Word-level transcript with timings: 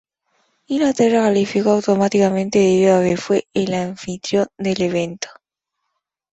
Inglaterra 0.65 1.21
calificó 1.25 1.73
automáticamente 1.73 2.57
debido 2.57 2.95
a 2.97 3.03
que 3.03 3.17
fue 3.17 3.47
el 3.53 3.71
anfitrión 3.75 4.47
del 4.57 4.81
evento. 4.81 5.29